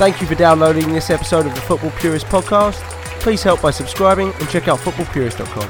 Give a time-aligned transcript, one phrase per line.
[0.00, 2.80] Thank you for downloading this episode of the Football Purist podcast.
[3.20, 5.68] Please help by subscribing and check out footballpurist.com.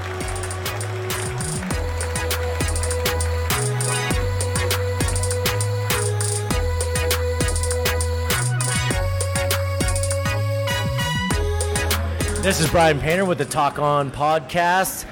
[12.41, 15.07] This is Bryan Painter with the Talk On podcast.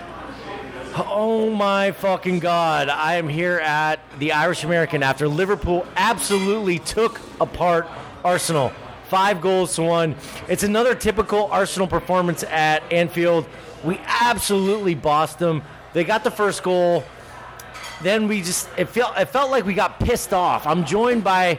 [0.95, 2.89] Oh my fucking god.
[2.89, 7.89] I am here at the Irish American after Liverpool absolutely took apart
[8.25, 8.73] Arsenal.
[9.09, 10.17] Five goals to one.
[10.49, 13.47] It's another typical Arsenal performance at Anfield.
[13.85, 15.63] We absolutely bossed them.
[15.95, 17.05] They got the first goal.
[18.03, 20.67] Then we just it felt it felt like we got pissed off.
[20.67, 21.59] I'm joined by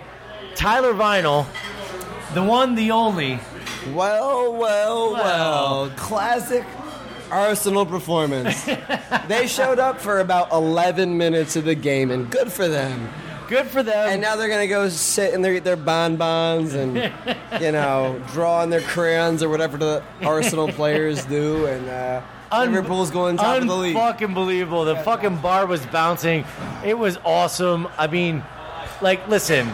[0.56, 1.46] Tyler Vinal,
[2.34, 3.40] the one, the only.
[3.94, 5.14] Well, well, Well.
[5.14, 5.90] well.
[5.98, 6.64] Classic
[7.32, 8.64] Arsenal performance.
[9.28, 13.10] they showed up for about 11 minutes of the game, and good for them.
[13.50, 14.10] Good for them.
[14.10, 16.96] And now they're going to go sit in their, their bonbons and,
[17.62, 21.66] you know, draw on their crayons or whatever the Arsenal players do.
[21.66, 23.96] And uh, Un- Liverpool's going top of the league.
[23.96, 24.86] Fucking believable.
[24.86, 26.46] The fucking bar was bouncing.
[26.86, 27.88] It was awesome.
[27.98, 28.44] I mean,
[29.02, 29.68] like, listen,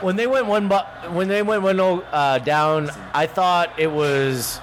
[0.00, 4.60] when they went one, bu- when they went one uh, down, I thought it was,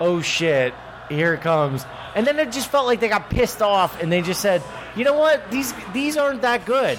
[0.00, 0.74] oh shit,
[1.08, 1.84] here it comes.
[2.16, 4.62] And then it just felt like they got pissed off, and they just said,
[4.96, 6.98] you know what, these these aren't that good.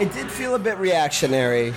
[0.00, 1.74] It did feel a bit reactionary.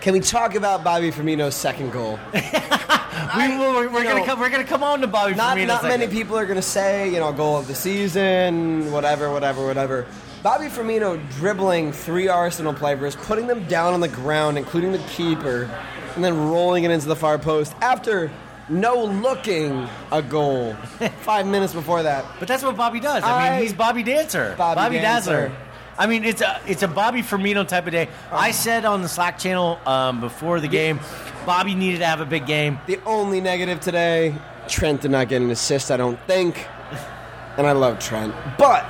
[0.00, 2.18] Can we talk about Bobby Firmino's second goal?
[2.34, 4.40] we, we're, we're gonna know, come.
[4.40, 5.66] We're gonna come on to Bobby not, Firmino.
[5.66, 9.66] not many people are going to say, you know, goal of the season, whatever, whatever,
[9.66, 10.06] whatever.
[10.42, 15.70] Bobby Firmino dribbling three Arsenal players, putting them down on the ground, including the keeper,
[16.14, 18.30] and then rolling it into the far post after
[18.70, 20.72] no looking a goal.
[21.20, 22.24] Five minutes before that.
[22.38, 23.22] But that's what Bobby does.
[23.22, 24.54] I, mean, he's Bobby Dancer.
[24.56, 25.48] Bobby Dazzler.
[25.48, 25.71] Dancer.
[25.98, 28.08] I mean, it's a it's a Bobby Firmino type of day.
[28.30, 31.00] I said on the Slack channel um, before the game,
[31.44, 32.78] Bobby needed to have a big game.
[32.86, 34.34] The only negative today,
[34.68, 36.66] Trent did not get an assist, I don't think.
[37.58, 38.34] And I love Trent.
[38.56, 38.86] But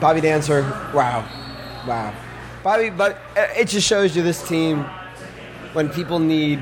[0.00, 0.62] Bobby Dancer,
[0.92, 1.24] wow.
[1.86, 2.14] Wow.
[2.62, 4.84] Bobby, but it just shows you this team
[5.72, 6.60] when people need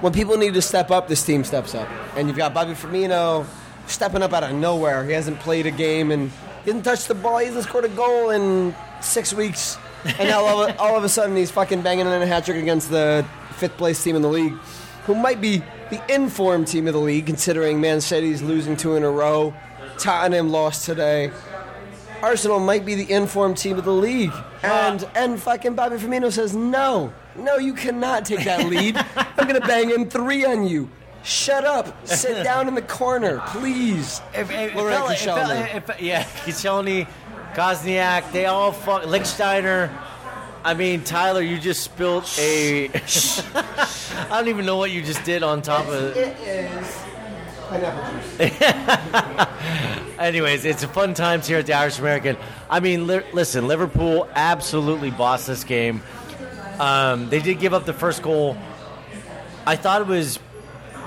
[0.00, 1.88] when people need to step up, this team steps up.
[2.16, 3.46] And you've got Bobby Firmino
[3.86, 5.04] stepping up out of nowhere.
[5.04, 6.30] He hasn't played a game and
[6.64, 7.38] he hasn't touched the ball.
[7.38, 9.76] He hasn't scored a goal in six weeks.
[10.18, 12.56] And now all of, all of a sudden he's fucking banging in a hat trick
[12.56, 13.26] against the
[13.56, 14.52] fifth place team in the league,
[15.04, 19.02] who might be the informed team of the league, considering Man City's losing two in
[19.02, 19.54] a row.
[19.98, 21.30] Tottenham lost today.
[22.22, 24.32] Arsenal might be the informed team of the league.
[24.62, 28.96] And and fucking Bobby Firmino says, no, no, you cannot take that lead.
[29.16, 30.90] I'm going to bang in three on you.
[31.24, 32.06] Shut up.
[32.06, 34.20] Sit down in the corner, please.
[34.34, 36.00] If, if, it Laurent felt- it felt- Koscielny.
[36.00, 37.08] yeah, Koscielny,
[37.54, 39.02] Kosniak, they all fuck.
[39.04, 39.90] Lichtsteiner.
[40.66, 42.88] I mean, Tyler, you just spilled a.
[42.94, 46.16] I don't even know what you just did on top of.
[46.16, 47.02] It is
[47.68, 50.18] pineapple juice.
[50.18, 52.36] Anyways, it's a fun times here at the Irish American.
[52.70, 56.02] I mean, li- listen, Liverpool absolutely bossed this game.
[56.78, 58.56] Um, they did give up the first goal.
[59.66, 60.38] I thought it was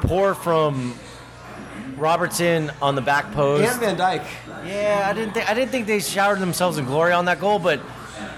[0.02, 0.96] poor from
[1.96, 3.64] Robertson on the back post.
[3.64, 4.26] And Van Dijk.
[4.66, 7.60] Yeah, I didn't think I didn't think they showered themselves in glory on that goal,
[7.60, 7.80] but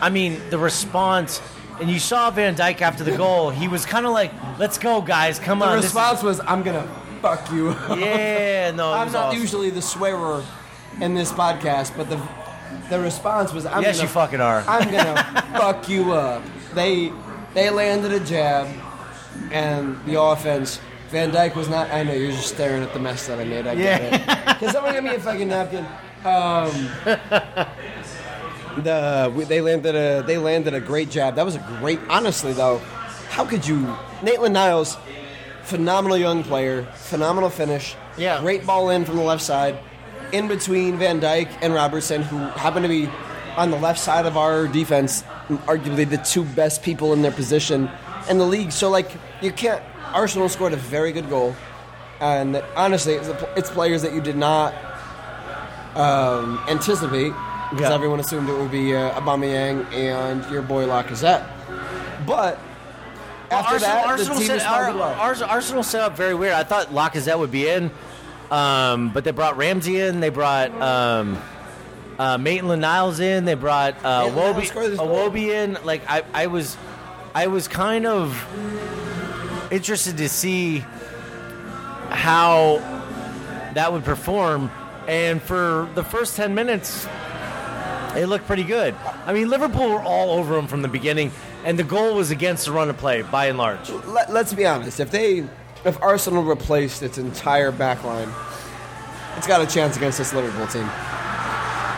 [0.01, 1.41] I mean the response.
[1.81, 3.49] And you saw Van Dijk after the goal.
[3.51, 5.39] He was kind of like, "Let's go, guys!
[5.39, 6.87] Come The on!" The response was, I'm going to
[7.21, 7.69] fuck you.
[7.97, 9.39] yeah, no, I'm not awesome.
[9.41, 10.43] usually the swearer
[10.99, 12.19] in this podcast, but the
[12.89, 14.63] the response was, I'm Yes, gonna, you fucking are.
[14.67, 15.23] I'm gonna
[15.57, 16.43] fuck you up.
[16.73, 17.13] They
[17.53, 18.67] they landed a jab,
[19.51, 20.79] and the offense.
[21.09, 21.89] Van Dijk was not.
[21.91, 23.65] I know you're just staring at the mess that I made.
[23.67, 24.21] I get it.
[24.59, 25.85] Can someone give me a fucking napkin?
[26.23, 26.89] Um,
[28.83, 31.35] the we- they landed a they landed a great jab.
[31.35, 31.99] That was a great.
[32.09, 32.77] Honestly, though,
[33.29, 33.95] how could you?
[34.21, 34.97] Maitland Niles,
[35.63, 37.95] phenomenal young player, phenomenal finish.
[38.17, 38.41] Yeah.
[38.41, 39.79] great ball in from the left side,
[40.33, 43.09] in between Van Dijk and Robertson, who happen to be
[43.55, 45.23] on the left side of our defense,
[45.67, 47.89] arguably the two best people in their position
[48.29, 48.71] in the league.
[48.71, 49.09] So like
[49.41, 49.81] you can't.
[50.13, 51.55] Arsenal scored a very good goal,
[52.19, 54.73] and honestly, it's, it's players that you did not
[55.95, 57.33] um, anticipate
[57.69, 57.93] because Yeah.
[57.93, 61.47] everyone assumed it would be uh, Aubameyang and your boy Lacazette.
[62.25, 62.59] But
[63.51, 65.19] after Arsenal, that, Arsenal, the team set, responded well.
[65.49, 66.53] Arsenal set up very weird.
[66.53, 67.91] I thought Lacazette would be in,
[68.51, 70.19] um, but they brought Ramsey in.
[70.19, 71.37] They brought um,
[72.17, 73.45] uh, Maitland Niles in.
[73.45, 75.29] They brought uh, Maitland-Niles Wobie, scored this goal.
[75.29, 75.77] Wobie in.
[75.83, 76.75] Like I, I was,
[77.33, 78.33] I was kind of
[79.71, 80.83] interested to see
[82.09, 82.77] how
[83.73, 84.71] that would perform.
[85.07, 87.07] And for the first ten minutes,
[88.15, 88.95] it looked pretty good.
[89.25, 91.31] I mean, Liverpool were all over them from the beginning.
[91.65, 93.89] and the goal was against the run of play by and large.
[93.89, 95.01] Let, let's be honest.
[95.01, 95.39] If they,
[95.83, 98.29] if Arsenal replaced its entire back line,
[99.35, 100.89] it's got a chance against this Liverpool team.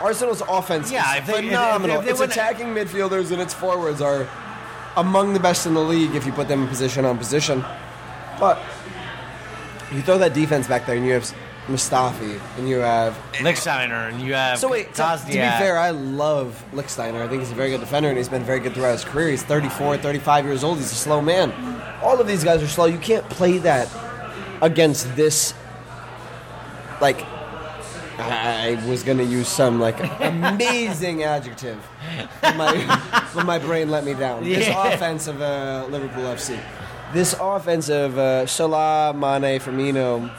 [0.01, 1.99] Arsenal's offense Yeah, is if they- if- if- phenomenal.
[1.99, 4.27] if they its attacking midfielders and its forwards are
[4.97, 7.63] among the best in the league if you put them in position on position.
[8.39, 8.61] But
[9.91, 11.33] you throw that defense back there, and you have
[11.67, 13.17] Mustafi, and you have.
[13.33, 17.21] Lichtsteiner and you have So wait, to, to be fair, I love Lichtsteiner.
[17.21, 19.29] I think he's a very good defender, and he's been very good throughout his career.
[19.29, 20.77] He's 34, 35 years old.
[20.77, 21.51] He's a slow man.
[22.01, 22.85] All of these guys are slow.
[22.85, 23.89] You can't play that
[24.61, 25.53] against this.
[26.99, 27.25] Like,
[28.17, 31.79] I was gonna use some like amazing adjective,
[32.41, 34.43] but my, but my brain let me down.
[34.43, 34.93] This Yeah.
[34.93, 36.59] offense of uh, Liverpool FC,
[37.13, 40.31] this offense of uh, Salah, Mane, Firmino,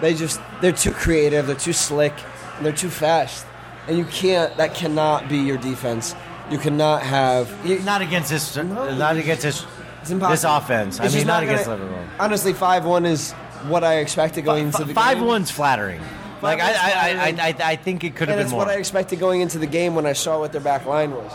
[0.00, 2.14] they just they're too creative, they're too slick,
[2.56, 3.46] and they're too fast,
[3.88, 4.56] and you can't.
[4.56, 6.14] That cannot be your defense.
[6.50, 7.52] You cannot have.
[7.66, 8.54] You, not against this.
[8.56, 9.66] Not against this.
[10.02, 10.30] it's impossible.
[10.30, 11.00] This offense.
[11.00, 11.98] I mean, just not gonna- against Liverpool.
[12.20, 13.32] Honestly, five one is
[13.68, 15.26] what I expected going into the Five game.
[15.26, 16.00] one's flattering.
[16.42, 17.10] Like I, I, I.
[17.10, 18.60] I, I, I think it could have been more.
[18.60, 21.32] what I expected going into the game when I saw what their back line was.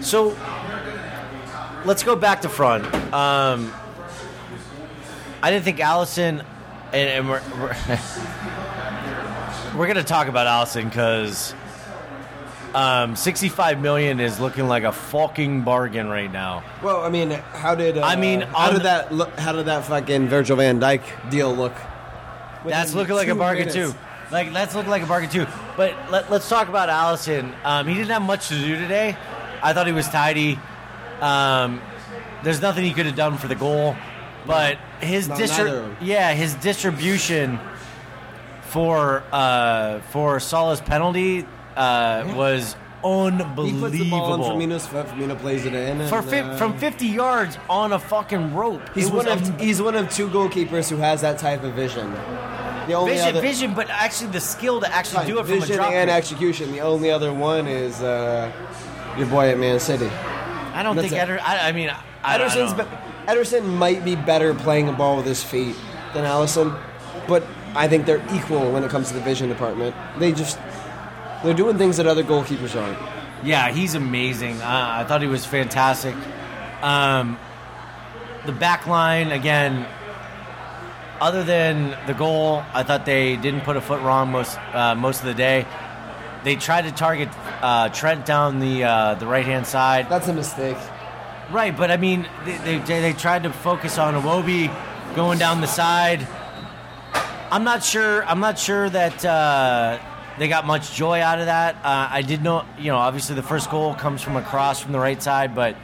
[0.00, 0.36] So
[1.84, 2.84] let's go back to front.
[3.12, 3.72] Um,
[5.42, 6.44] I didn't think Alisson,
[6.92, 7.76] and, and we're we're,
[9.76, 11.54] we're gonna talk about Alisson because
[12.74, 16.62] um, 65 million is looking like a fucking bargain right now.
[16.82, 19.38] Well, I mean, how did uh, I mean, how on did that look?
[19.38, 21.74] How did that fucking Virgil Van Dijk deal look?
[22.64, 23.92] That's looking like a bargain minutes.
[23.92, 23.98] too.
[24.30, 25.46] Like that's looking like a bargain too.
[25.76, 27.54] But let, let's talk about Alisson.
[27.64, 29.16] Um, he didn't have much to do today.
[29.62, 30.58] I thought he was tidy.
[31.20, 31.80] Um,
[32.42, 33.94] there's nothing he could have done for the goal,
[34.46, 37.60] but his No, of distri- yeah, his distribution
[38.62, 42.74] for uh, for Salah's penalty uh, was
[43.04, 43.64] unbelievable.
[43.90, 45.06] He puts the ball in Firmino's foot.
[45.06, 46.00] Firmino plays it in.
[46.00, 48.82] And, for fi- uh, from 50 yards on a fucking rope.
[48.94, 52.12] he's one of he's one of two goalkeepers who has that type of vision.
[52.86, 55.56] The only vision, other vision, but actually the skill to actually Right, do it from
[55.58, 55.92] a vision drop.
[55.92, 56.72] and execution.
[56.72, 58.50] The only other one is uh,
[59.16, 60.06] your boy at Man City.
[60.06, 61.22] I don't That's think it.
[61.24, 61.38] Eder.
[61.42, 61.90] I, I mean,
[62.24, 62.84] I, don't Ederson's know.
[62.84, 62.90] be-
[63.32, 65.76] Ederson might be better playing a ball with his feet
[66.14, 66.76] than Alisson,
[67.28, 69.94] but I think they're equal when it comes to the vision department.
[70.18, 70.58] They just
[71.44, 72.98] they're doing things that other goalkeepers aren't.
[73.44, 74.60] Yeah, he's amazing.
[74.62, 74.66] Uh,
[75.00, 76.14] I thought he was fantastic.
[76.82, 77.38] Um,
[78.46, 79.86] the back line again.
[81.22, 85.20] Other than the goal, I thought they didn't put a foot wrong most uh, most
[85.20, 85.64] of the day.
[86.42, 87.28] They tried to target
[87.62, 90.08] uh, Trent down the uh, the right hand side.
[90.08, 90.76] That's a mistake.
[91.52, 94.66] Right, but I mean, they, they, they tried to focus on Iwobi
[95.14, 96.26] going down the side.
[97.52, 98.24] I'm not sure.
[98.24, 100.00] I'm not sure that uh,
[100.40, 101.76] they got much joy out of that.
[101.84, 104.90] Uh, I did know, you know, obviously the first goal comes from a cross from
[104.90, 105.76] the right side, but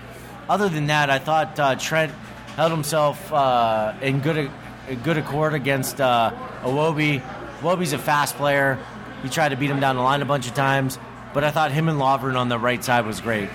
[0.48, 2.10] other than that, I thought uh, Trent
[2.56, 4.50] held himself uh, in good
[4.96, 6.32] good accord against uh,
[6.62, 7.22] Iwobi.
[7.60, 8.78] Iwobi's a fast player.
[9.22, 10.98] He tried to beat him down the line a bunch of times,
[11.34, 13.48] but I thought him and Lovren on the right side was great.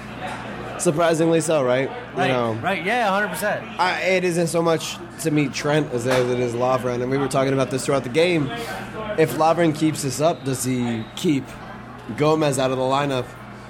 [0.80, 1.90] Surprisingly so, right?
[2.16, 3.64] Right, You know, right, yeah, hundred percent.
[3.80, 7.28] I, it isn't so much to me Trent as it is Lovren, and we were
[7.28, 8.50] talking about this throughout the game.
[9.18, 11.46] If Lovren keeps this up, does he keep
[12.18, 13.26] Gomez out of the lineup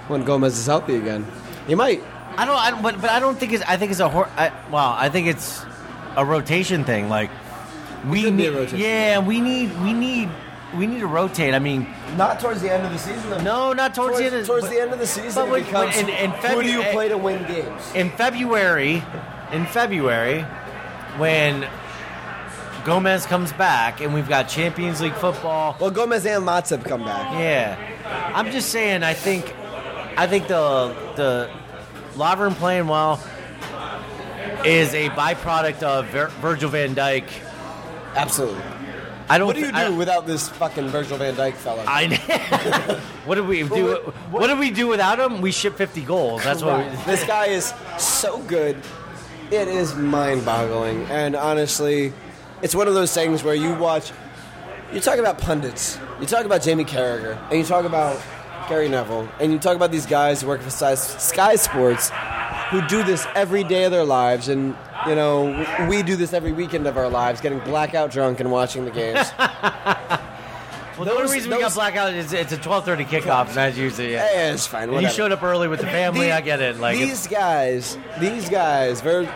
[0.08, 1.28] when Gomez is healthy again?
[1.68, 2.02] He might.
[2.36, 3.64] I don't, I don't but, but I don't think it's.
[3.64, 4.10] I think it's a.
[4.10, 5.64] Hor- I, well, I think it's
[6.16, 7.10] a rotation thing.
[7.10, 7.30] Like
[8.08, 8.80] we need, a rotation.
[8.80, 10.30] yeah, we need, we need,
[10.78, 11.54] we need to rotate.
[11.54, 13.30] I mean, Not towards the end of the season.
[13.30, 13.42] Though.
[13.42, 14.36] no, not towards, towards, the end.
[14.36, 16.64] Of, towards but the end of the season, but when- becomes when- in- in who
[16.64, 17.82] do you play to win games?
[17.96, 19.04] in February,
[19.52, 20.42] in February,
[21.18, 21.68] when
[22.86, 25.78] Gomez comes back and we've got Champions League football.
[25.80, 27.32] Well, Gomez and Matip come back.
[27.40, 27.78] Yeah,
[28.36, 29.04] I'm just saying.
[29.04, 29.56] I think,
[30.18, 31.50] I think the the
[32.16, 33.24] Lovren playing well
[34.66, 37.24] is a byproduct of Vir- Virgil Van Dijk.
[38.16, 38.62] Absolutely.
[39.30, 39.48] I don't.
[39.48, 41.84] What do you do I, without this fucking Virgil Van Dijk fella?
[41.88, 42.08] I,
[43.26, 43.86] what do we do?
[43.86, 45.40] what- What, do we do without him?
[45.42, 46.44] We ship 50 goals.
[46.44, 46.80] That's what.
[46.92, 48.76] We, this guy is so good.
[49.52, 52.12] It is mind-boggling, and honestly,
[52.62, 54.12] it's one of those things where you watch.
[54.92, 55.98] You talk about pundits.
[56.20, 58.20] You talk about Jamie Carragher, and you talk about
[58.68, 62.12] Gary Neville, and you talk about these guys who work for Sky Sports,
[62.72, 64.76] who do this every day of their lives, and
[65.08, 68.86] you know we do this every weekend of our lives, getting blackout drunk and watching
[68.86, 69.28] the games.
[69.38, 70.20] well,
[71.00, 73.78] the those- only reason we got those- blackout is it's a 12:30 kickoff, and that's
[73.78, 74.28] usually yeah.
[74.34, 74.84] Eh, it's fine.
[74.84, 75.14] And you whatever.
[75.14, 76.28] showed up early with the family.
[76.28, 76.78] The- I get it.
[76.80, 79.30] Like these it's, guys, these guys, Vir-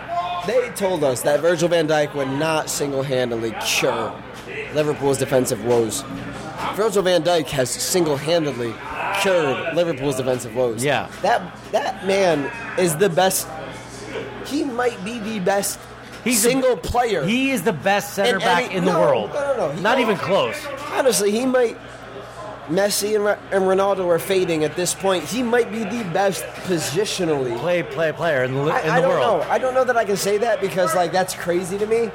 [0.45, 4.13] they told us that Virgil Van Dijk would not single-handedly cure
[4.73, 6.03] Liverpool's defensive woes.
[6.75, 8.73] Virgil Van Dijk has single-handedly
[9.21, 10.83] cured Liverpool's defensive woes.
[10.83, 11.09] Yeah.
[11.21, 13.47] that that man is the best
[14.47, 15.79] he might be the best
[16.23, 17.23] He's the- single player.
[17.23, 19.33] He is the best center And back any- in the no, world.
[19.33, 19.71] no, no, no.
[19.73, 20.55] He- Not even close.
[20.93, 21.77] Honestly, he might.
[22.69, 25.23] Messi and, and Ronaldo are fading at this point.
[25.23, 27.57] He might be the best positionally.
[27.59, 29.41] Play, play, player in the, li- I, in I the don't world.
[29.43, 29.49] know.
[29.49, 32.11] I don't know that I can say that because like that's crazy to me.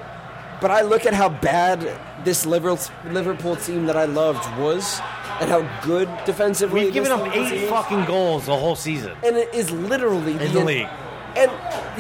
[0.61, 1.89] But I look at how bad
[2.25, 2.79] this Liverpool
[3.11, 5.01] Liverpool team that I loved was,
[5.41, 6.85] and how good defensively.
[6.85, 9.13] We've given up eight fucking goals the whole season.
[9.25, 10.89] and it is literally In the league.
[11.37, 11.51] And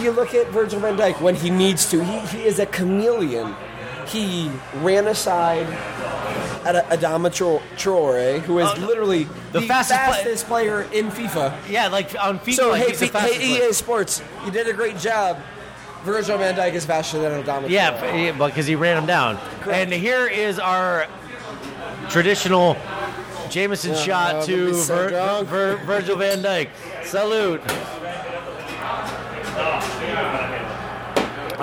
[0.02, 2.02] you look at Virgil van Dijk when he needs to.
[2.04, 3.54] He, he is a chameleon.
[4.06, 5.66] He ran aside
[6.64, 7.28] at Adama
[7.76, 11.54] Traore, who is Oh, literally The the, fastest fastest, play- player in FIFA.
[11.68, 13.68] Yeah, like on FIFA, So hey, F- hey.
[13.68, 15.38] EA Sports, you did a great job.
[16.04, 17.68] Virgil van Dijk is faster than Adama.
[17.68, 19.38] Yeah, because he ran him down.
[19.60, 19.78] Correct.
[19.78, 21.06] And here is our
[22.10, 22.76] traditional
[23.50, 25.44] Jameson shot to so Vir-.
[25.44, 26.68] Vir- Virgil van Dijk.
[27.04, 27.60] Salute.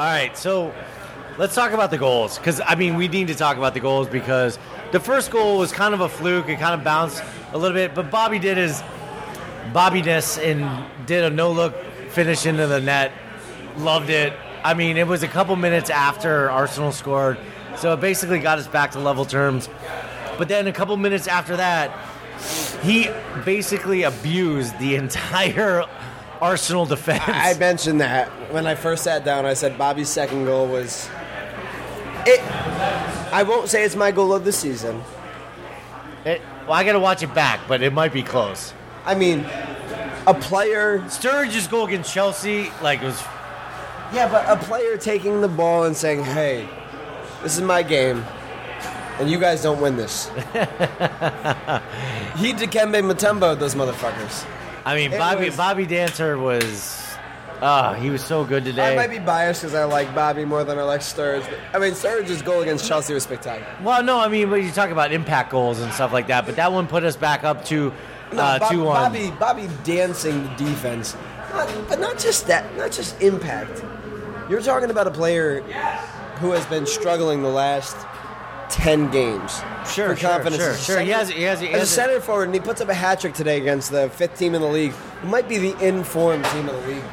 [0.06, 0.74] Right, so
[1.38, 4.08] let's talk about the goals because I mean we need to talk about the goals
[4.08, 4.60] because
[4.92, 6.50] the first goal was kind of a fluke.
[6.50, 8.82] It kind of bounced a little bit, but Bobby did his
[9.74, 11.76] Bobbiness and did a no look
[12.10, 13.12] finish into the net.
[13.78, 14.34] Loved it.
[14.64, 17.38] I mean, it was a couple minutes after Arsenal scored,
[17.78, 19.70] so it basically got us back to level terms.
[20.38, 21.92] But then a couple minutes after that,
[22.82, 23.10] he
[23.46, 25.86] basically abused the entire
[26.42, 27.24] Arsenal defense.
[27.28, 29.46] I mentioned that when I first sat down.
[29.46, 31.10] I said Bobby's second goal was.
[32.26, 32.42] It.
[33.32, 35.02] I won't say it's my goal of the season.
[36.26, 38.74] It- well, I got to watch it back, but it might be close.
[39.06, 39.46] I mean,
[40.28, 41.00] a player.
[41.08, 43.20] Sturridge's goal against Chelsea, like, was
[44.14, 46.68] Yeah, but a player taking the ball and saying, "Hey,
[47.42, 48.24] this is my game,
[49.20, 50.28] and you guys don't win this."
[52.36, 54.46] he Dikembe Mutombo those motherfuckers.
[54.86, 56.98] I mean, It Bobby was- Bobby Dancer was.
[57.62, 58.82] Ah, he was so good today.
[58.82, 58.96] I today.
[58.96, 61.44] might be biased because I like Bobby more than I like Sturridge.
[61.44, 63.68] But, I mean, Sturridge's goal against Chelsea was spectacular.
[63.84, 66.56] well, no, I mean, when you talk about impact goals and stuff like that, but
[66.56, 67.92] that one put us back up to
[68.32, 68.96] No, uh, Bob- two one.
[69.12, 71.18] Bobby, Bobby dancing the defense,
[71.52, 73.84] not, but not just that, not just impact.
[74.50, 75.62] You're talking about a player
[76.40, 77.98] who has been struggling the last
[78.70, 79.62] ten games.
[79.92, 80.62] Sure, for sure, confidence.
[80.62, 81.00] sure, As sure.
[81.02, 82.94] He has- he has- he as a has- center forward, and he puts up a
[82.94, 86.46] hat trick today against the fifth team in the league, who might be the informed
[86.46, 87.04] team of the league,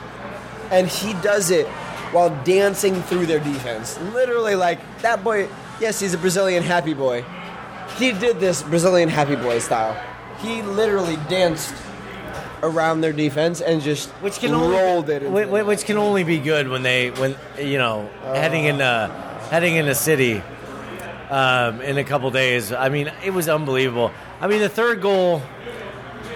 [0.70, 1.66] and he does it
[2.12, 3.98] while dancing through their defense.
[4.14, 5.48] Literally, like that boy.
[5.80, 7.24] Yes, he's a Brazilian happy boy.
[7.98, 9.96] He did this Brazilian happy boy style.
[10.42, 11.72] He literally danced
[12.62, 15.22] around their defense and just which can only rolled it.
[15.22, 15.50] into whi- them.
[15.50, 18.34] whi- which can only be good when they when you know uh.
[18.34, 19.10] heading into
[19.50, 20.42] heading into city
[21.30, 22.72] um, in a couple days.
[22.72, 24.12] I mean, it was unbelievable.
[24.40, 25.42] I mean, the third goal,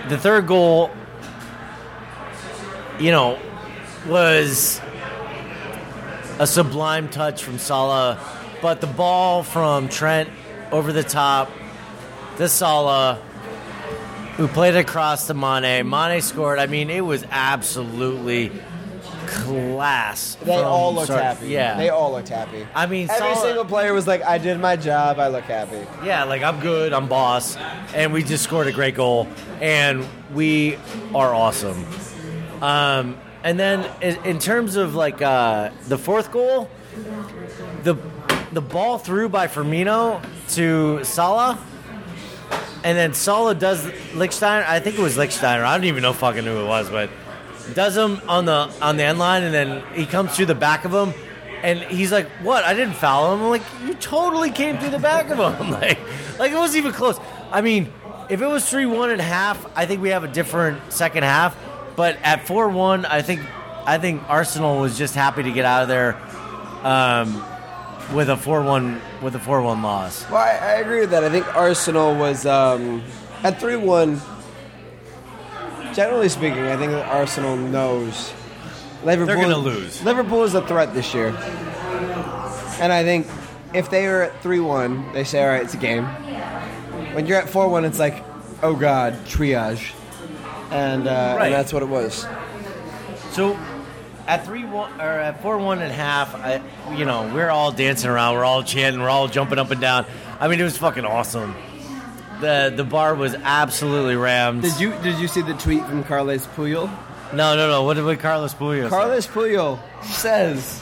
[0.09, 0.91] the third goal,
[2.99, 3.39] you know,
[4.07, 4.81] was
[6.39, 8.19] a sublime touch from Salah,
[8.63, 10.31] but the ball from Trent
[10.73, 11.51] over the top
[12.37, 13.21] to Salah
[14.41, 15.87] who played across to Mane.
[15.87, 16.59] Mane scored.
[16.59, 18.51] I mean, it was absolutely
[19.31, 20.37] class.
[20.43, 21.49] They from all looked start- happy.
[21.49, 21.77] Yeah.
[21.77, 22.67] they all looked happy.
[22.75, 25.19] I mean, Every Salah- single player was like, "I did my job.
[25.19, 27.57] I look happy." yeah, like I'm good, I'm boss,
[27.95, 29.29] and we just scored a great goal,
[29.61, 30.77] and we
[31.15, 31.87] are awesome.
[32.61, 36.69] Um, and then in, in terms of like uh, the fourth goal,
[37.85, 37.97] the
[38.53, 40.21] the ball through by Firmino
[40.51, 41.59] to Salah,
[42.85, 44.67] and then Salah does Lichtsteiner.
[44.67, 45.65] I think it was Lichtsteiner.
[45.65, 47.09] I don't even know fucking who it was, but
[47.75, 50.85] does him on the on the end line, and then he comes through the back
[50.85, 51.15] of him,
[51.63, 52.65] and he's like, "What?
[52.65, 55.99] I didn't foul him." I'm like, "You totally came through the back of him." like,
[56.39, 57.19] like it wasn't even close.
[57.53, 57.93] I mean,
[58.29, 61.25] if it was three one and a half, I think we have a different second
[61.25, 61.57] half.
[61.97, 63.41] But at four one, I think
[63.87, 66.17] I think Arsenal was just happy to get out of there
[66.83, 67.45] um,
[68.15, 70.29] with a four one with a four one loss.
[70.31, 71.25] Well, I, I agree with that.
[71.25, 73.03] I think Arsenal was um,
[73.43, 74.21] at three one.
[75.95, 78.33] Generally speaking, I think that Arsenal knows
[79.05, 79.27] Liverpool.
[79.27, 80.03] They're gonna lose.
[80.05, 81.29] Liverpool is a threat this year,
[82.81, 83.27] and I think
[83.75, 86.05] if they are at three one, they say, "All right, it's a game."
[87.15, 88.25] When you're at four one, it's like,
[88.63, 89.93] "Oh God, triage,"
[90.71, 91.47] and, uh, Right.
[91.47, 92.27] and that's what it was.
[93.33, 93.59] So
[94.29, 96.61] at three one or at four one and a half, I,
[96.95, 100.07] you know, we're all dancing around, we're all chanting, we're all jumping up and down.
[100.39, 101.55] I mean, it was fucking awesome.
[102.41, 104.63] The the bar was absolutely rammed.
[104.63, 106.91] Did you did you see the tweet from Carles Puyol?
[107.33, 107.83] No, no, no.
[107.85, 108.89] What did what Carlos Puyol say?
[108.89, 110.81] Carlos Puyol says,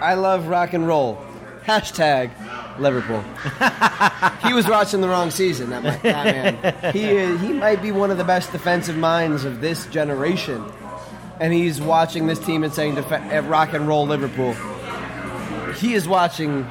[0.00, 1.22] "I love rock and roll."
[1.64, 2.30] Hashtag
[2.78, 3.22] Liverpool.
[4.48, 5.68] he was watching the wrong season.
[5.68, 6.92] That, that man.
[6.94, 10.64] He is, he might be one of the best defensive minds of this generation.
[11.40, 14.54] and he's watching this team and saying def- eh, rock and roll Liverpool.
[15.74, 16.66] He is watching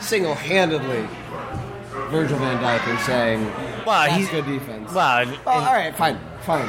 [0.00, 1.06] single handedly
[2.12, 3.46] Virgil van Dijk and saying,
[3.86, 4.92] Wow, that's he's good defense.
[4.92, 6.68] Wow, and- all right, fine, fine.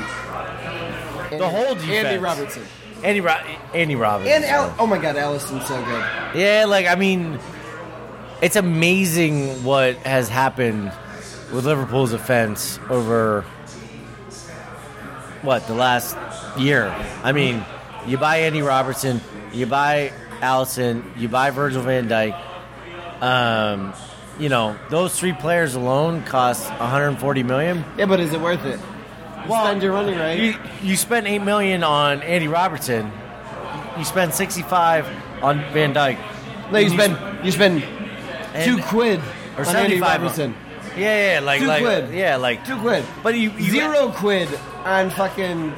[1.38, 2.06] The whole defense.
[2.06, 2.18] Andy.
[2.24, 2.64] Robertson.
[3.04, 3.36] Andy Ro-
[3.74, 4.30] Andy Robbins.
[4.30, 6.06] And Al- oh my God, Alisson's so good.
[6.36, 7.38] Yeah, like I mean,
[8.42, 10.92] it's amazing what has happened
[11.54, 13.42] with Liverpool's offense over
[15.42, 16.16] what the last
[16.58, 16.88] year.
[17.24, 17.66] I mean,
[18.08, 19.20] you buy Andy Robertson,
[19.52, 22.40] you buy Alisson, you buy Virgil Van Dijk.
[23.22, 23.94] Um,
[24.40, 27.84] you know, those three players alone cost 140 million.
[27.98, 28.80] Yeah, but is it worth it?
[29.48, 30.40] Well, Spend your money, right?
[30.40, 33.12] You, you spent eight million on Andy Robertson.
[33.98, 35.08] You spent 65
[35.42, 36.18] on Van Dijk.
[36.72, 37.84] no, you spend you spend
[38.64, 39.20] two quid
[39.58, 40.56] or on Andy 75 Robertson.
[40.96, 42.14] Yeah, yeah, like Two like quid.
[42.14, 43.04] yeah, like Two quid.
[43.22, 44.48] But you, you Zero quid
[44.86, 45.74] on fucking.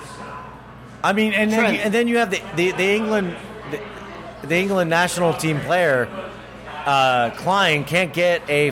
[1.04, 3.36] I mean, and then you, and then you have the the, the England
[3.72, 6.08] the, the England national team player
[6.86, 8.72] uh, Clyne can't get a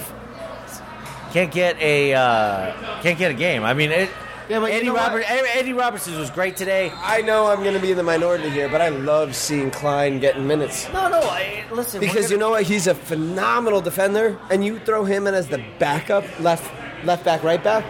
[1.32, 3.63] can't get a uh, can't get a game.
[3.63, 4.10] I mean, it,
[4.50, 4.96] Yeah, but you Eddie know?
[4.96, 6.91] Robert Eddie Robertson was great today.
[6.96, 10.20] I know I'm going to be in the minority here, but I love seeing Clyne
[10.20, 10.88] getting minutes.
[10.93, 12.00] No, no, I, listen.
[12.00, 12.63] Because gonna- you know what?
[12.63, 16.70] He's a phenomenal defender, and you throw him in as the backup, left,
[17.05, 17.84] left back, right back.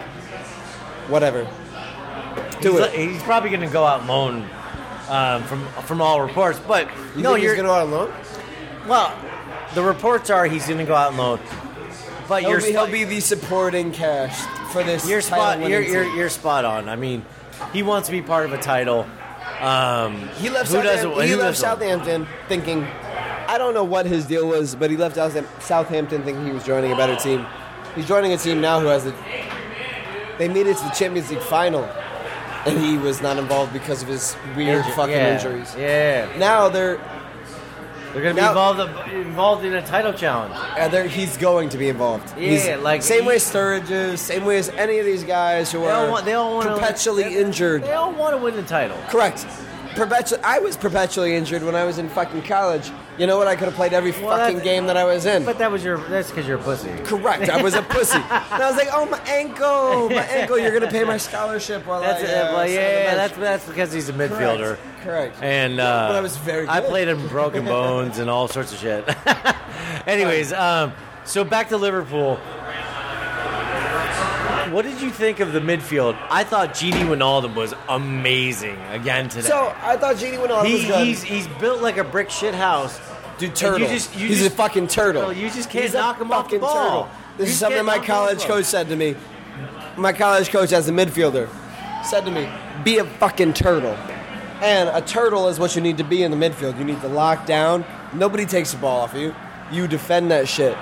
[1.08, 1.46] Whatever.
[2.62, 2.92] Do he's, it.
[2.94, 4.48] he's probably going to go out loan
[5.10, 6.58] um, from from all reports.
[6.66, 8.12] But You no, you're he's going to go out alone?
[8.88, 9.12] well.
[9.74, 11.40] The reports are he's going to go out and loan.
[12.28, 15.08] But He'll you're be, he'll be the supporting cast for this.
[15.08, 15.60] You're spot.
[15.60, 16.88] You're, you're you're spot on.
[16.88, 17.24] I mean,
[17.72, 19.06] he wants to be part of a title.
[19.60, 21.02] Um, He left, who doesn't?
[21.10, 21.58] Southampton, he left?
[21.58, 26.46] Southampton thinking, I don't know what his deal was, but he left Southampton Southampton thinking
[26.46, 27.46] he was joining a better team.
[27.94, 29.14] He's joining a team now who has a.
[30.38, 31.84] They made it to the Champions League final,
[32.66, 35.74] and he was not involved because of his weird Inju- fucking yeah, injuries.
[35.78, 36.96] Yeah, Now they're,
[38.14, 40.54] they're going to be Now- involved involved in a title challenge.
[40.56, 42.28] uh, they're he's going to be involved.
[42.38, 45.70] Yeah, He's- like same way as Sturridge is, same way as any of these guys
[45.72, 46.24] who They all are want.
[46.24, 47.82] They all want perpetually to, injured.
[47.82, 48.96] They all want to win the title.
[49.08, 49.46] Correct.
[49.94, 52.90] Perpetu- I was perpetually injured when I was in fucking college.
[53.16, 53.46] You know what?
[53.46, 55.44] I could have played every Well, fucking game that I was in.
[55.44, 55.98] But that was your.
[56.08, 56.90] That's because you're a pussy.
[57.04, 57.48] Correct.
[57.48, 58.18] I was a pussy.
[58.30, 60.08] and I was like, oh, my ankle.
[60.10, 60.58] My ankle.
[60.58, 62.30] You're going to pay my scholarship while That's I, it.
[62.34, 63.14] uh, well, sit on the yeah.
[63.14, 64.78] bench." That's that's because he's a midfielder.
[65.04, 65.36] Correct.
[65.42, 68.78] And uh, But I was very I played in broken bones and all sorts of
[68.78, 69.04] shit.
[70.06, 70.92] Anyways, um,
[71.24, 72.38] so back to Liverpool.
[74.72, 76.18] What did you think of the midfield?
[76.30, 79.46] I thought Gini Wijnaldum was amazing again today.
[79.46, 80.66] So I thought Genie on.
[80.66, 81.06] he, was good.
[81.06, 82.98] he's he's built like a brick shit house.
[83.38, 83.80] Dude, turtle.
[83.80, 85.32] You just, you he's just, a fucking turtle.
[85.32, 86.74] You just can't He's a knock him off the fucking ball.
[86.74, 87.08] turtle.
[87.36, 88.56] This You is something can't my knock him off college the ball.
[88.56, 89.16] coach said to me.
[89.96, 91.48] My college coach, as a midfielder,
[92.04, 92.48] said to me,
[92.82, 93.96] "Be a fucking turtle."
[94.64, 96.78] And a turtle is what you need to be in the midfield.
[96.78, 97.84] You need to lock down.
[98.14, 99.34] Nobody takes the ball off you.
[99.70, 100.74] You defend that shit.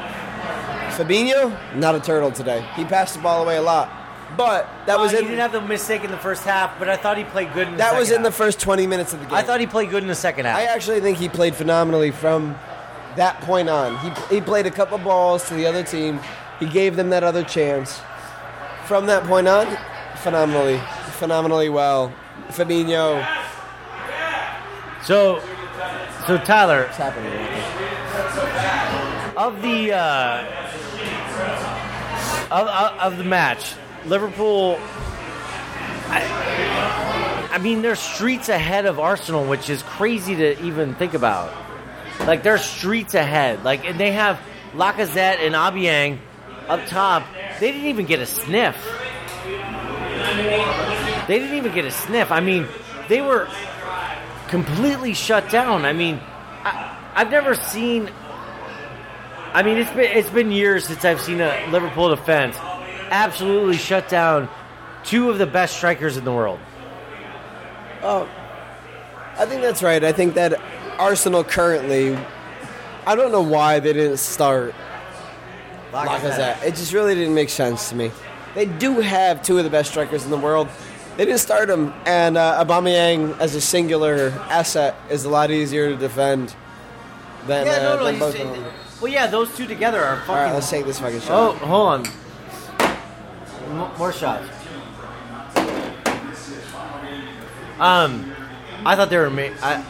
[0.92, 2.64] Fabinho, not a turtle today.
[2.77, 3.90] He passed the ball away a lot,
[4.37, 6.97] but that Well, was he didn't have the mistake in the first half, but I
[6.97, 9.27] thought he played good in the that was in the first 20 minutes of the
[9.27, 9.35] game.
[9.35, 10.57] I thought he played good in the second half.
[10.59, 12.55] I actually think he played phenomenally from
[13.16, 13.99] that point on.
[13.99, 16.21] He, he played a couple balls to the other team.
[16.61, 18.01] He gave them that other chance.
[18.87, 19.66] From that point on,
[20.16, 20.79] phenomenally,
[21.18, 22.12] phenomenally well.
[22.49, 23.25] Fabinho,
[25.04, 25.40] so,
[26.26, 27.32] so Tyler, what's happening?
[29.36, 30.44] of the uh,
[32.50, 34.78] of, of, of the match, Liverpool.
[36.08, 41.52] I, I mean, they're streets ahead of Arsenal, which is crazy to even think about.
[42.20, 43.64] Like they're streets ahead.
[43.64, 44.40] Like, and they have
[44.74, 46.18] Lacazette and Aubameyang
[46.68, 47.26] up top.
[47.60, 48.76] They didn't even get a sniff.
[51.26, 52.30] They didn't even get a sniff.
[52.30, 52.66] I mean,
[53.08, 53.48] they were
[54.52, 55.86] completely shut down.
[55.86, 56.20] I mean,
[56.62, 58.10] I, I've never seen
[59.54, 62.56] I mean, it's been it's been years since I've seen a Liverpool defense
[63.10, 64.48] absolutely shut down
[65.04, 66.58] two of the best strikers in the world.
[68.02, 68.28] Oh,
[69.38, 70.02] I think that's right.
[70.02, 70.60] I think that
[70.98, 72.16] Arsenal currently,
[73.06, 74.74] I don't know why they didn't start
[75.92, 76.62] Lacazette.
[76.62, 78.10] It just really didn't make sense to me.
[78.54, 80.68] They do have two of the best strikers in the world.
[81.16, 85.90] They didn't start him, and uh, Aubameyang as a singular asset is a lot easier
[85.90, 86.55] to defend
[87.46, 88.05] than, Yeah, uh, no, no.
[88.05, 88.64] than both say- of them.
[89.01, 90.35] well, yeah, those two together are fucking.
[90.35, 91.31] All right, let's take this fucking shot.
[91.31, 92.07] oh, hold on.
[93.70, 94.48] M- more shots.
[97.79, 98.33] Um,
[98.85, 99.31] I thought they were.
[99.31, 99.85] Ma- I,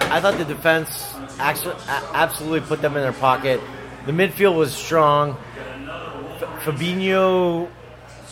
[0.00, 3.60] I thought the defense actually a- absolutely put them in their pocket.
[4.06, 5.36] The midfield was strong.
[6.40, 7.68] F- Fabinho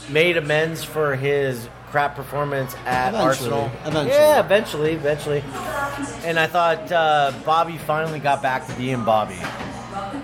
[0.08, 3.24] made amends for his crap performance at Eventually.
[3.52, 3.70] Arsenal.
[3.84, 4.08] Eventually.
[4.08, 5.44] Yeah, eventually, eventually.
[6.24, 9.36] And I thought uh, Bobby finally got back to being Bobby.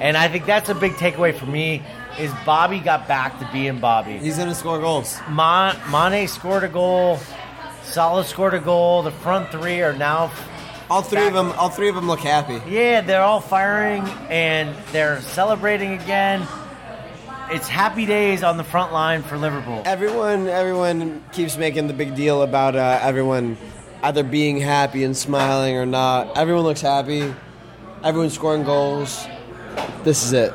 [0.01, 1.83] And I think that's a big takeaway for me
[2.19, 4.17] is Bobby got back to being Bobby.
[4.19, 5.19] He's going to score goals.
[5.29, 7.19] Mon- Mane scored a goal.
[7.85, 9.03] Salah scored a goal.
[9.03, 10.33] The front three are now
[10.91, 11.53] All three of them.
[11.53, 12.61] All three of them look happy.
[12.69, 16.47] yeah, they're all firing and they're celebrating again.
[17.51, 19.83] It's happy days on the front line for Liverpool.
[19.87, 23.57] Everyone, everyone keeps making the big deal about uh, everyone
[24.03, 26.37] either being happy and smiling or not.
[26.37, 27.35] Everyone looks happy.
[28.05, 29.27] Everyone's scoring goals.
[30.05, 30.53] This is it.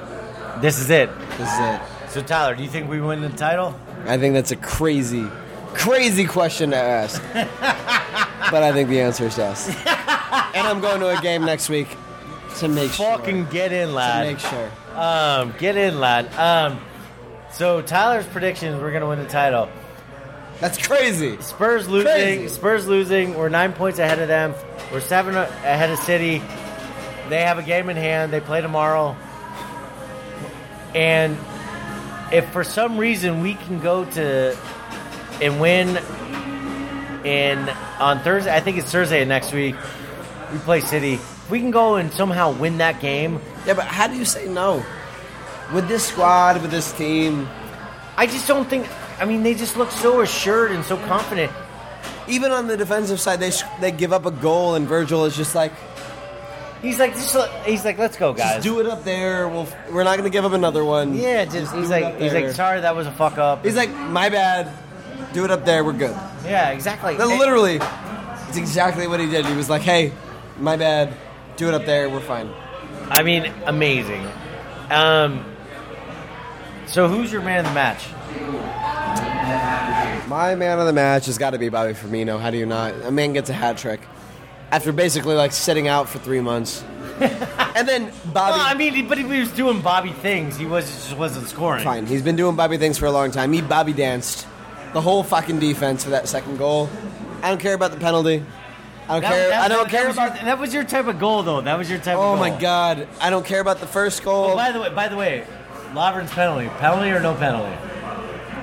[0.61, 1.09] This is it.
[1.37, 1.81] This is it.
[2.09, 3.73] So Tyler, do you think we win the title?
[4.05, 5.27] I think that's a crazy,
[5.73, 7.19] crazy question to ask.
[7.33, 9.67] but I think the answer is yes.
[10.53, 11.87] and I'm going to a game next week
[12.57, 13.99] to make Fucking get in, sure.
[13.99, 14.71] To make sure.
[14.95, 16.33] Um, get in, lad.
[16.35, 16.79] Um,
[17.51, 19.69] so Tyler's predictions: we're gonna win the title.
[20.59, 21.41] That's crazy.
[21.41, 22.11] Spurs losing.
[22.11, 22.47] Crazy.
[22.47, 23.33] Spurs losing.
[23.33, 24.53] We're nine points ahead of them.
[24.91, 26.41] We're seven ahead of City.
[27.29, 28.31] They have a game in hand.
[28.31, 29.15] They play tomorrow.
[30.93, 31.37] And
[32.31, 34.57] if for some reason we can go to
[35.41, 35.97] and win
[37.25, 39.75] in on Thursday, I think it's Thursday next week.
[40.51, 41.15] We play City.
[41.15, 44.47] If we can go and somehow win that game, Yeah, but how do you say
[44.47, 44.83] no?
[45.73, 47.47] With this squad, with this team,
[48.17, 48.87] I just don't think.
[49.19, 51.51] I mean, they just look so assured and so confident.
[52.27, 55.35] even on the defensive side, they sh- they give up a goal, and Virgil is
[55.35, 55.71] just like,
[56.81, 57.33] He's like, just,
[57.65, 58.55] he's like, let's go, guys.
[58.55, 59.47] just do it up there.
[59.47, 61.15] We'll, we're not going to give up another one.
[61.15, 62.47] Yeah, just, he's it like up he's there.
[62.47, 63.63] like sorry that was a fuck up.
[63.63, 64.69] He's like, my bad.
[65.31, 65.85] Do it up there.
[65.85, 66.11] We're good.
[66.43, 67.15] yeah, exactly.
[67.15, 67.79] That literally,
[68.49, 69.45] it's exactly what he did.
[69.45, 70.11] He was like, hey,
[70.59, 71.13] my bad.
[71.55, 72.09] Do it up there.
[72.09, 72.49] We're fine.
[73.15, 74.25] I mean, amazing.
[74.89, 75.45] Um,
[76.87, 78.05] so who's your man of the match?
[80.27, 82.39] My man of the match has got to be Bobby Firmino.
[82.39, 82.93] How do you not?
[83.03, 84.01] A man gets a hat trick
[84.71, 86.83] after basically like sitting out for three months,
[87.19, 88.57] and then Bobby.
[88.57, 90.57] Well, I mean, he- but he was doing Bobby things.
[90.57, 91.83] He was just wasn't scoring.
[91.83, 92.07] Fine.
[92.07, 93.53] He's been doing Bobby things for a long time.
[93.53, 94.47] He Bobby danced
[94.93, 96.89] the whole fucking defense for that second goal.
[97.43, 98.43] I don't care about the penalty.
[99.07, 99.49] I don't That- care.
[99.49, 100.35] that- I don't that- care that was about.
[100.35, 101.61] Your, that was your type of goal, though.
[101.61, 102.17] That was your type.
[102.17, 102.33] oh of goal.
[102.33, 103.07] Oh my god!
[103.21, 104.51] I don't care about the first goal.
[104.51, 105.43] Oh, by the way, by the way,
[105.93, 107.75] Lovren's penalty, penalty or no penalty?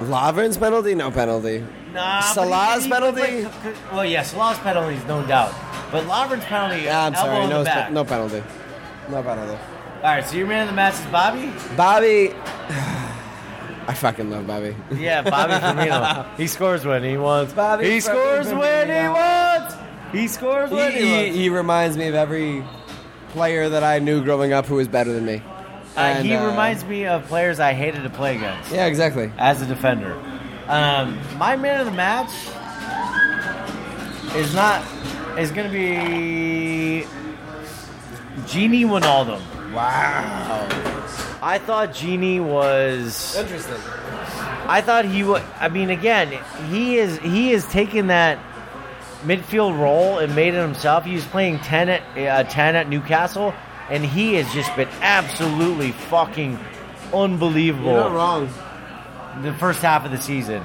[0.01, 1.65] Lovren's penalty, no penalty.
[1.93, 2.21] Nah.
[2.21, 3.47] but Salah's he- he- penalty?
[3.93, 5.53] Well, yeah, Salah's penalty is no doubt,
[5.93, 6.85] but Lovren's penalty.
[6.85, 7.45] Yeah, I'm elbow sorry.
[7.45, 7.91] in No, back.
[7.93, 8.43] no penalty.
[9.11, 9.59] No penalty.
[10.03, 11.53] All right, so your man of the match is Bobby.
[11.77, 12.33] Bobby.
[13.89, 14.75] I fucking love Bobby.
[14.95, 16.27] Yeah, Bobby Firmino.
[16.37, 17.53] He scores when he wants.
[17.53, 19.13] Bobby he scores when he Firmino.
[19.15, 19.75] wants.
[20.13, 22.65] He scores He, when he, he, reminds me of every
[23.31, 25.43] player that I knew growing up who was better than me.
[25.97, 29.31] Uh, And, he uh, reminds me of players I hated to play against Yeah, exactly.
[29.39, 30.15] as a defender.
[30.69, 32.31] Um, my man of the match
[34.37, 34.83] is not
[35.39, 37.05] is going to be
[38.47, 39.41] Gini Wijnaldum.
[39.73, 40.69] Wow.
[41.43, 43.37] I thought Gini was.
[43.37, 43.77] Interesting.
[44.69, 45.43] I thought he would.
[45.59, 48.39] I mean, again, he is he is taking that
[49.23, 51.05] midfield role and made it himself.
[51.05, 53.55] He was playing ten at uh, ten at Newcastle,
[53.89, 56.59] and he has just been absolutely fucking
[57.13, 58.49] unbelievable You're not wrong.
[59.43, 60.63] the first half of the season.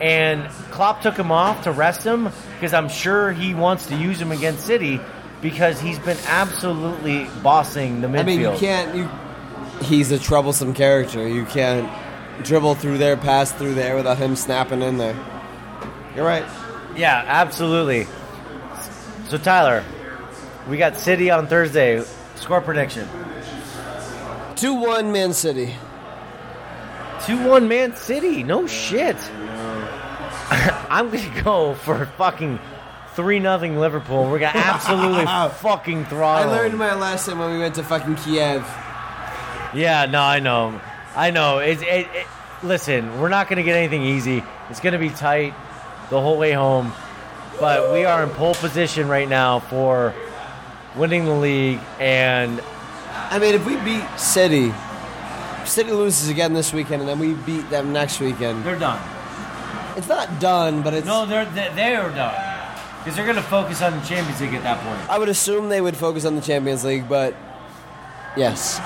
[0.00, 4.20] And Klopp took him off to rest him because I'm sure he wants to use
[4.20, 5.00] him against City
[5.40, 8.20] because he's been absolutely bossing the midfield.
[8.20, 8.94] I mean, you can't.
[8.96, 9.10] You.
[9.82, 11.26] He's a troublesome character.
[11.28, 11.90] You can't
[12.42, 15.16] dribble through there, pass through there without him snapping in there.
[16.16, 16.44] You're right.
[16.96, 18.06] Yeah, absolutely.
[19.28, 19.84] So Tyler,
[20.68, 22.02] we got City on Thursday.
[22.36, 23.08] Score prediction:
[24.56, 25.74] Two one Man City.
[27.24, 28.42] two one Man City.
[28.42, 29.16] No shit.
[30.90, 32.58] I'm gonna go for fucking
[33.14, 34.30] three nothing Liverpool.
[34.30, 35.24] We're gonna absolutely
[35.60, 36.26] fucking throttle.
[36.36, 36.52] I throttle.
[36.52, 38.62] learned my lesson when we went to fucking Kiev.
[39.74, 40.80] Yeah, no, I know,
[41.16, 41.58] I know.
[41.58, 42.26] It's it, it,
[42.62, 44.44] listen, we're not gonna get anything easy.
[44.70, 45.54] It's gonna be tight
[46.10, 46.92] the whole way home,
[47.60, 50.14] but we are in pole position right now for
[50.96, 52.60] winning the league and
[53.30, 54.72] I mean, if we beat City,
[55.64, 58.64] City loses again this weekend, and then we beat them next weekend.
[58.64, 59.00] they're done.
[59.96, 61.06] It's not done, but it's.
[61.06, 62.34] No, they're they- they're done
[62.98, 65.10] because they're going to focus on the Champions League at that point.
[65.10, 67.34] I would assume they would focus on the Champions League, but
[68.36, 68.78] yes,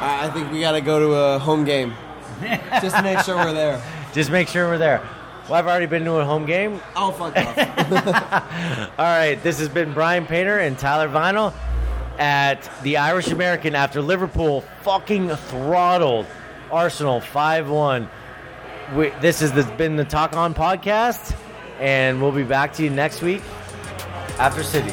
[0.00, 1.94] I I think we got to go to a home game
[2.82, 3.82] just to make sure we're there.
[4.12, 5.02] Just make sure we're there.
[5.48, 6.80] Well, I've already been to a home game.
[6.96, 7.56] Oh fuck off!
[8.98, 11.52] All right, this has been Bryan Painter and Tyler Vinal
[12.18, 16.26] at the Irish American after Liverpool fucking throttled
[16.70, 18.08] Arsenal five one.
[19.20, 21.34] This has been the Talk On podcast.
[21.78, 23.42] and we'll be back to you next week
[24.38, 24.92] after City.